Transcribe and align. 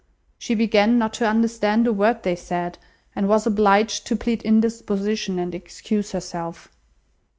She 0.39 0.55
began 0.55 0.97
not 0.97 1.13
to 1.21 1.27
understand 1.29 1.85
a 1.85 1.93
word 1.93 2.23
they 2.23 2.35
said, 2.35 2.79
and 3.15 3.29
was 3.29 3.45
obliged 3.45 4.07
to 4.07 4.15
plead 4.15 4.41
indisposition 4.41 5.37
and 5.37 5.53
excuse 5.53 6.11
herself. 6.13 6.69